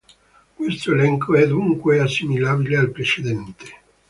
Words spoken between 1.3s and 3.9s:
è dunque assimilabile al precedente.